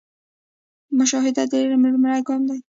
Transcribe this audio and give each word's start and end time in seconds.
مشاهده 0.97 1.43
د 1.51 1.53
علم 1.63 1.81
لومړی 1.91 2.21
ګام 2.27 2.41
دی 2.49 2.59